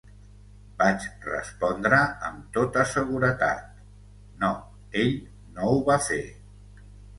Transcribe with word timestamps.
Vaig 0.77 1.03
respondre, 1.25 1.99
amb 2.29 2.47
tota 2.57 2.87
seguretat 2.95 3.85
no 4.43 4.51
ell 5.05 5.15
no 5.53 5.71
ho 5.71 5.79
va 5.93 6.01
fer. 6.11 6.23